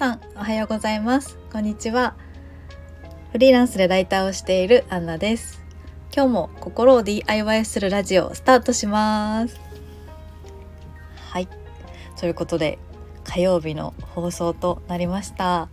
[0.00, 1.36] さんおはようございます。
[1.52, 2.14] こんにちは。
[3.32, 5.62] フリーランスでライターをしているアンナです。
[6.10, 9.60] 今日も心を DIY するラジオスタートします。
[11.28, 11.48] はい。
[12.18, 12.78] ということで
[13.24, 15.68] 火曜日の放送となりました。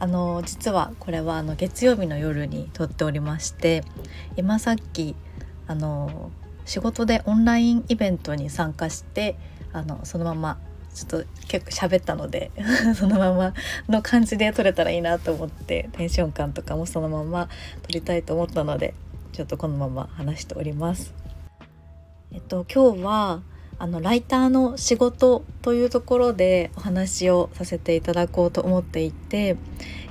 [0.00, 3.84] あの実はこれはあの月曜日の夜に撮っておりまして
[4.36, 5.14] 今さっき
[5.68, 6.32] あの
[6.64, 9.36] 仕事でオンラインイベントに参加して
[9.72, 10.58] あのそのまま
[10.94, 12.50] ちょっと結構喋ったので
[12.94, 13.54] そのまま
[13.88, 17.48] の感じで撮れたらいいなと思ってテンション感とかもそのまま
[17.82, 18.94] 撮りたいと思ったので
[19.32, 21.14] ちょっとこのまま話しております。
[22.32, 23.42] えっと今日は
[23.78, 29.56] あのライターの仕事というところでお話をさせていただこうと思っていて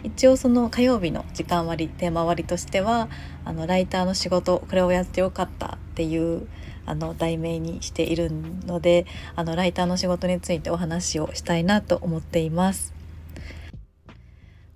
[0.04, 3.08] 一応その火曜日の時間割テーマ割としては
[3.46, 6.48] あのライターの仕事これをやってよかったっていう
[6.86, 8.32] あの題名にしている
[8.66, 12.94] のであのライターの仕事についてお話をしたいなと思っています。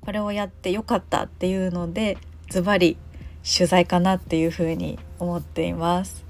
[0.01, 2.17] これをやってよかったっていうので
[2.49, 2.97] ズバリ
[3.43, 6.25] 取材かなっていうふうに思っています。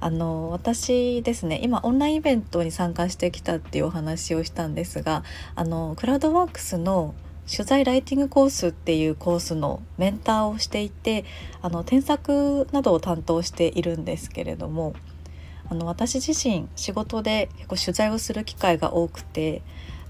[0.00, 5.24] あの私ですね今オンラインイベントに参加してきたっていうお話をしたんですが
[5.56, 7.14] あのクラウドワークスの
[7.50, 11.24] 取材ライティングコースっていうコースのメンターをしていて
[11.62, 14.94] あの添削などを担当しているんですけれども
[15.70, 19.62] あの私自身仕事で結構取材をする機会が多くて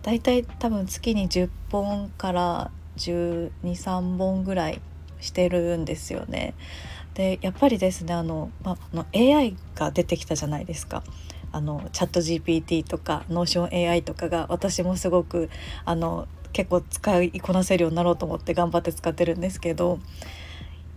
[0.02, 4.80] だいたい多分月に10本から123本ぐらい
[5.20, 6.54] してるんですよね。
[7.14, 11.02] でやっぱりですねあの、まあの AI が出てきたじゃないですか。
[11.50, 15.48] あのチャット GPT とかノーション AI とかが私もすごく
[15.84, 19.98] あの結構使いこなせるようになろうと思って頑張って使ってるんですけど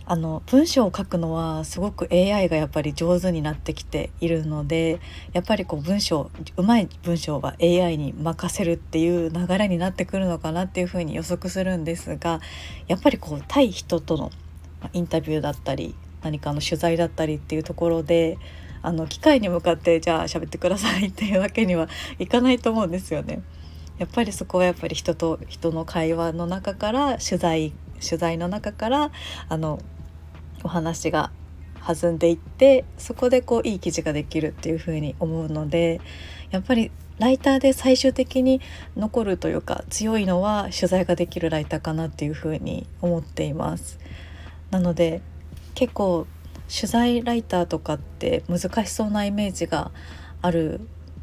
[0.05, 4.99] あの文章を書くのはすごく AI がやっぱり上手になってきているので
[5.31, 12.41] やっぱりこう文章うまい文章は AI に任せるっていう流れになってくるのかなっていうふうに予測するんですが
[12.87, 14.31] やっぱりこう対人との
[14.93, 18.37] インタビューだったり何かの取材だったりっていうところで
[18.81, 21.87] あの機械に向かってじゃあ喋ってくださいっていうわけには
[22.19, 23.41] いかないと思うんですよね。
[23.97, 29.11] やっぱりそこはやっぱり人と人の会話の中から取材取材の中から
[29.47, 29.79] あの
[30.63, 31.31] お話が
[31.85, 36.01] 弾んでいってそこでこういい記事ができるっていうふうに思うので
[36.51, 38.61] やっぱりライターで最終的に
[38.97, 43.99] 残るというか強いのは取材ができるライターかなっていうふうに思っています。
[44.71, 45.21] なので
[45.75, 46.25] 結構
[46.67, 49.91] 取材ライターとかって難しそうなイメージが
[50.41, 50.81] ある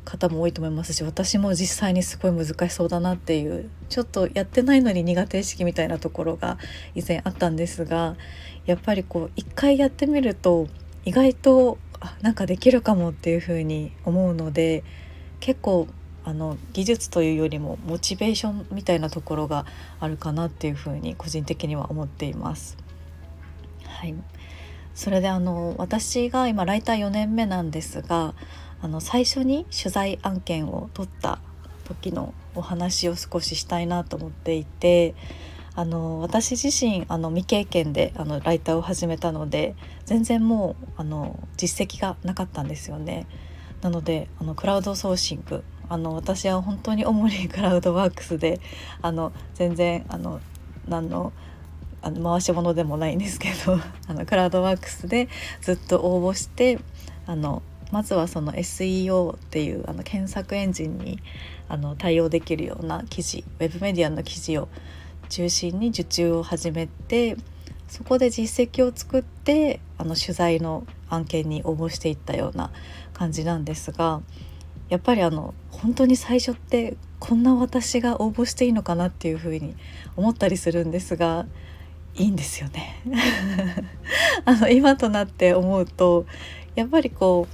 [0.08, 6.58] 方も多いと思いますし私も実際にすごい難しそうだなっていうちょっとやってないのに苦手意識みたいなところが
[6.94, 8.16] 以前あったんですが
[8.64, 10.66] やっぱりこう一回やってみると
[11.04, 14.82] 意外とあなんかできるかもっていうふうに思うので
[15.41, 15.88] 結構
[16.24, 19.66] あの技術というよりもモチベーションみたいなところが
[20.00, 22.76] あるかなっていうふうに個人的には思っています。
[23.86, 24.14] はい、
[24.98, 28.34] それであの私が今ライター4年目なんですが
[28.82, 31.38] あの最初に取材案件を取った
[31.84, 35.14] 時のお話を少ししたいなと思っていて
[35.76, 43.28] あの私自身あの未経験であのライターを始めたので全然もうあの実績がなかったんですよね。
[43.82, 48.60] なのであのクラウドソーシングあの私は本当に主にクラウドワークスで
[49.00, 50.41] あの全然あの
[50.88, 51.32] 何の
[52.03, 55.28] あの回し物でもないんですけど あのクラウドワークスで
[55.60, 56.78] ずっと応募して
[57.26, 61.19] あのまずはその SEO っていうあの検索エンジンに
[61.69, 64.69] あの対応できるような記事ウェブメディアの記事を
[65.28, 67.36] 中心に受注を始めて
[67.88, 72.70] そこで実績を作ってあの取材の案件に応募していったような
[73.15, 74.20] 感じなんですが
[74.88, 79.75] やっぱりあの本当に最初ってこんな私が応募していいのかなっていうふうに
[80.16, 81.47] 思ったりするんですが
[82.18, 83.00] いいんですよね。
[84.44, 86.26] あの今となって思うと
[86.74, 87.46] やっぱりこ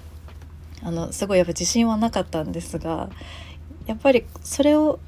[0.83, 3.11] うあのすごいやっぱ自信はなかったんですが
[3.87, 4.99] やっぱりそれを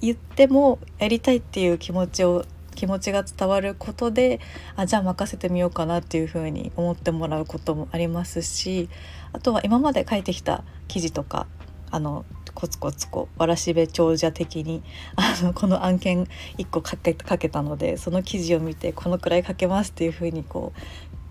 [0.00, 2.44] 言ってもやりたいっていう気持ちを
[2.74, 4.40] 気持ちが伝わることで
[4.76, 8.88] あじゃあ任せてみようかなっていうふうに思ってもらうこともありますし
[9.32, 11.46] あとは今まで書いてきた記事とか
[11.90, 12.24] あの
[12.62, 14.84] コツコツこうわらしべ長者的に
[15.16, 16.28] あのこの案件
[16.58, 20.80] 1個かけかけたのでその記事を見てこのくらい書けますっていうふうにこう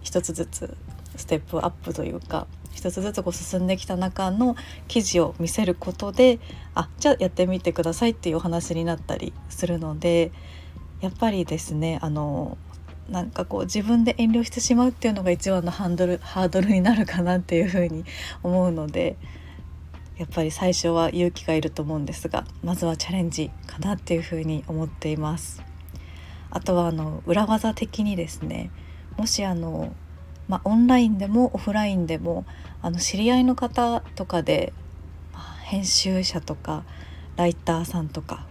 [0.01, 0.75] 一つずつ
[1.15, 4.57] ステップアップというか一つずつこう進んできた中の
[4.89, 6.39] 記事を見せることで
[6.75, 10.33] あじゃあやってみてくださいっていうお話になったりするので
[10.99, 12.57] やっぱりですねあの
[13.07, 18.03] なんかこう自分で遠慮してしまうっていうのが一番のハンドルハードルになるかなっていうふうに
[18.43, 19.15] 思うので
[20.21, 25.63] やっぱり最初は勇気がいると思うんですがまずはチャレンジかなっていうふうに思っています。
[26.51, 28.69] あとはあの裏技的にですね
[29.17, 29.95] もしあの、
[30.47, 32.45] まあ、オンラインでもオフラインでも
[32.83, 34.73] あの知り合いの方とかで、
[35.33, 36.83] まあ、編集者とか
[37.35, 38.45] ライターさんとか、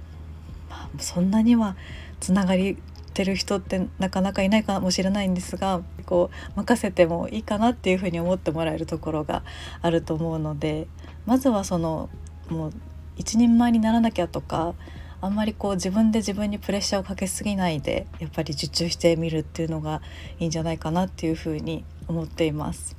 [0.68, 1.76] まあ、そんなには
[2.18, 2.78] つながり
[3.12, 9.42] てる人ってなかなかいないかもしれないんですがこう任せてもいいかなっていうふうに思ってもらえるところが
[9.82, 10.86] あると思うので
[11.26, 12.08] まずはその
[12.48, 12.72] もう
[13.16, 14.74] 一人前にならなきゃとか
[15.20, 20.00] あんまりこう自分で自分にプレッシャーをかけすぎないでやっぱり受注してみるっていうのが
[20.38, 22.96] いいんじゃないかなっていうふうに思っています。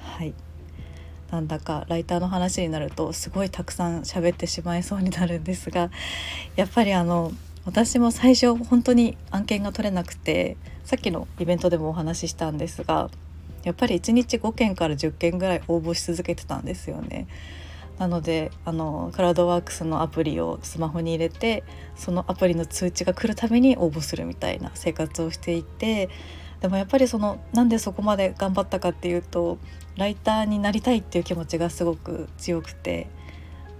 [0.00, 0.34] はい
[1.30, 5.90] なんだかライターの話になるとすごいたくさん喋ってしまいそうになるんですが
[6.56, 7.32] やっぱりあの
[7.64, 13.10] 私も最初本当に案件が取れなくてさっきのイベントでもお話ししたんですが
[13.62, 17.26] やっぱり1日5件から10件ぐらい応募し続けてたんですよね。
[17.98, 21.64] なのであのクラウドワークスのアプリをスマホに入れて
[21.96, 26.08] そのアプリの通知が来るために応募するみたいな生活をしていて
[26.62, 29.58] でもやっぱりそのなんでそこまで頑張ったかっていうと
[29.96, 33.06] ライターになりたいっていう気持ちがすごく強くて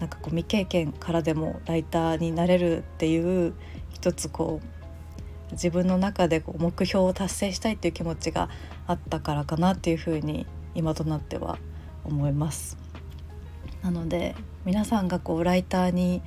[0.01, 3.55] なんかこう未経験からでもライターになれるっていう
[3.91, 8.49] 一つこう自分の中でこう目標を達成したいっていう気持ちが
[8.87, 11.59] あったからかなっていうふうに今となっては
[12.05, 12.79] 思います。
[13.83, 16.23] なので皆さんがこうライターに、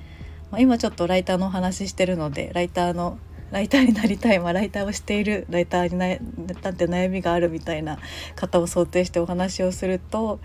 [0.51, 3.17] まあ、今ちょっとライターのお話ししてるのでライターの
[3.51, 7.99] ライターになりたい、まあ、ライターをしているライターにななんて悩みがあるみたいな
[8.35, 10.39] 方を想定してお話をすると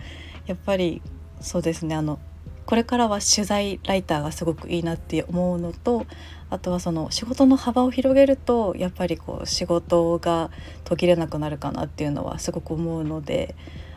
[0.46, 1.00] やっぱり
[1.40, 2.18] そうですねあの
[2.68, 6.04] これからは取材ライターがすごくいいなって思うのと
[6.50, 10.50] あとはその仕事の幅を広げるとやっぱりこう仕事が
[10.84, 13.54] 途切れなくなるかなっていうのはすごく思うので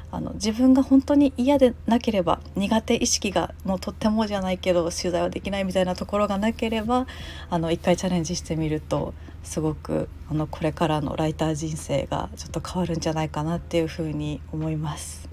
[0.09, 7.07] あの自分が本当に嫌でなければ苦手意識がもうとってもじゃないけど取材はできないみたいなところがなければ
[7.49, 9.13] あの一回チャレンジしてみると
[9.43, 15.30] すごくあのこれからのライター人生がちょっと変わるんじゃないかなっていうふうに思います。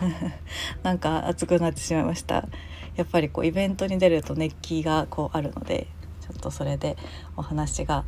[0.82, 2.48] なんか熱くなってしまいました。
[2.96, 5.86] やっぱりこうイベントに出ると熱気がこうあるので
[6.20, 6.96] ちょっとそれで
[7.36, 8.04] お話が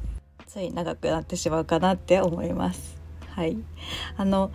[0.47, 3.01] つい長くなってしまうかなって思います。
[3.29, 3.57] はい。
[4.17, 4.51] あの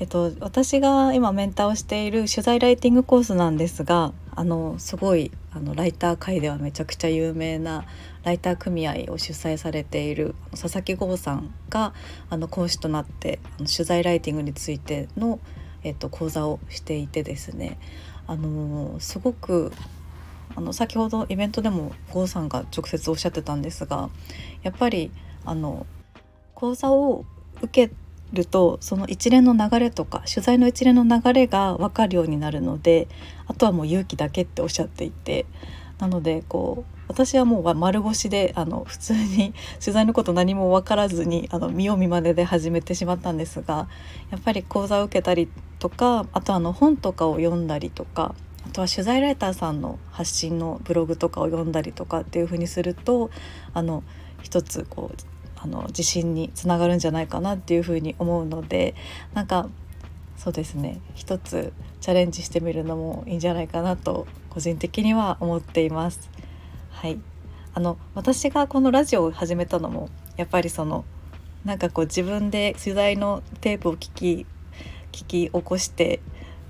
[0.00, 7.84] えっと、私が今メンターをしている取材ライティングコースなんですがあのすごいあのライター界ではめちゃくちゃ有名な
[8.22, 11.92] ライター組合を主催されている佐々木剛さんが
[12.30, 15.38] あの講師となってあの取材ライティングについての
[15.82, 17.78] えっと、講座をしていてですね
[18.26, 19.72] あのすごく
[20.54, 24.10] あの先ほどイベントでも郷さんが直接おっしゃってたんですが
[24.62, 25.10] やっぱり
[25.44, 25.86] あの
[26.54, 27.24] 講座を
[27.62, 27.94] 受け
[28.32, 33.08] るとその一連の流れとか取材の一連の流れが分かるようになるので
[33.46, 35.46] あとはもう勇気だけっておっしゃっていて
[35.98, 43.88] なのでこう私はもう丸腰であの普通に取材のこと何も分からずにあの見よう見まねで始めてしまったんですが
[44.30, 45.48] やっぱり講座を受けたり
[45.80, 48.34] とかあとあの本とかを読んだりとか
[48.66, 53.30] あとは取材ライターさんの発信のブログとかを読んだりとかっていうふうにすると
[53.74, 54.04] あの
[54.42, 55.16] 一つこう
[55.56, 58.94] あの自信につながるんじゃないかなっていうふうに思うので
[59.34, 59.68] なんか
[60.36, 66.30] そうですね一つチャレンジしてみるのもいいんじゃないかなと個人的には思っています。
[66.90, 67.18] はい
[67.72, 71.04] あの私がこのラジオを始めたのもやっぱりその
[71.64, 74.46] なんかこう自分で取材のテープを聞き
[75.12, 76.20] 聞き起こして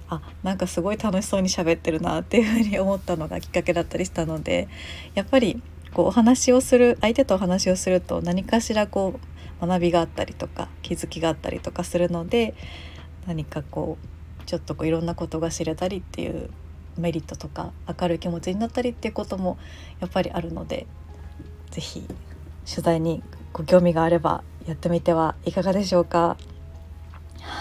[0.09, 4.68] あなんかすごい楽しそうに喋ってるなっていうふうに思ったのがきっかけだったりしたので
[5.14, 5.62] やっぱり
[5.94, 9.20] こうお話をする相手とお話をすると何かしらこ
[9.62, 12.54] う学びがあったりとか気づきがあったりとかするので
[13.26, 16.50] 何かこうちょっとこういろんなことが知れたりっていう
[16.99, 19.59] メリットとか明るい気持ちになったりっていうことも
[20.00, 20.87] やっぱりあるので
[21.70, 22.06] 是非
[22.68, 26.37] 取材にご興味があればやってみてはいかがでしょうか？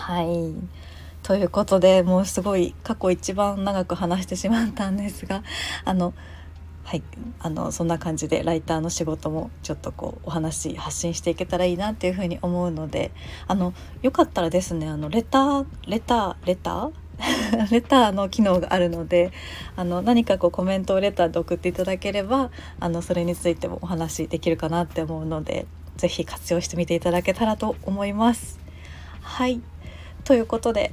[0.10, 0.56] はい。
[1.22, 5.44] ということでもうすごい過去一番長く話してしまったんですが
[5.86, 6.16] あの
[6.84, 7.04] はい。
[7.38, 13.12] あのそんな感じでライターの仕事もちょっとこうお話発信していけたらいいなっていうふうに思うので
[13.48, 16.92] あのよかったらですねあのレターレターレター？
[17.70, 19.32] レターの機能があるので
[19.76, 22.50] あの何かこうコメントをレターで送っていただければ
[22.80, 28.58] あのそれについてもお話できるかなって思うので是非活用してみていただけたらと思います。
[29.22, 29.62] はい。
[30.30, 30.92] ということで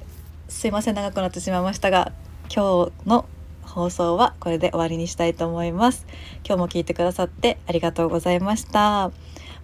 [0.48, 2.10] すいません長くなってしまいましたが
[2.48, 3.26] 今日の
[3.60, 6.06] 放送はこれで終わりにしたいと思います。
[6.42, 9.10] 今日も聞いてくださってありがとうございました。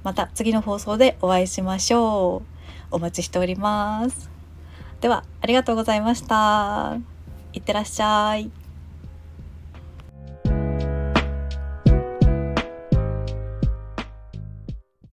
[0.03, 2.43] また次の放送でお会いしましょ
[2.91, 2.97] う。
[2.97, 4.29] お待ちしております。
[5.01, 6.99] ではありがとうございました。
[7.55, 8.62] いってらっしゃい。